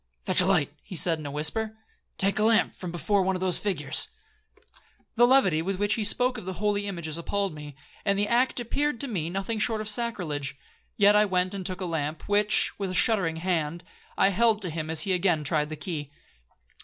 'Fetch 0.25 0.41
a 0.41 0.47
light,' 0.47 0.73
he 0.83 0.95
said 0.95 1.19
in 1.19 1.27
a 1.27 1.29
whisper; 1.29 1.77
'take 2.17 2.39
a 2.39 2.43
lamp 2.43 2.73
from 2.73 2.91
before 2.91 3.21
one 3.21 3.35
of 3.35 3.39
those 3.39 3.59
figures.' 3.59 4.07
The 5.15 5.27
levity 5.27 5.61
with 5.61 5.75
which 5.75 5.93
he 5.93 6.03
spoke 6.03 6.39
of 6.39 6.45
the 6.45 6.53
holy 6.53 6.87
images 6.87 7.19
appalled 7.19 7.53
me, 7.53 7.75
and 8.03 8.17
the 8.17 8.27
act 8.27 8.59
appeared 8.59 8.99
to 9.01 9.07
me 9.07 9.29
nothing 9.29 9.59
short 9.59 9.79
of 9.79 9.87
sacrilege; 9.87 10.57
yet 10.97 11.15
I 11.15 11.25
went 11.25 11.53
and 11.53 11.63
took 11.63 11.81
a 11.81 11.85
lamp, 11.85 12.27
which, 12.27 12.71
with 12.79 12.89
a 12.89 12.95
shuddering 12.95 13.35
hand, 13.35 13.83
I 14.17 14.29
held 14.29 14.63
to 14.63 14.71
him 14.71 14.89
as 14.89 15.01
he 15.01 15.13
again 15.13 15.43
tried 15.43 15.69
the 15.69 15.75
key. 15.75 16.09